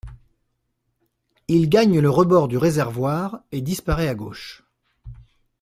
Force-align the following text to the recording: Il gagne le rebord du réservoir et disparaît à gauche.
Il 1.47 1.69
gagne 1.69 1.99
le 1.99 2.09
rebord 2.09 2.47
du 2.47 2.57
réservoir 2.57 3.43
et 3.51 3.61
disparaît 3.61 4.07
à 4.07 4.15
gauche. 4.15 4.63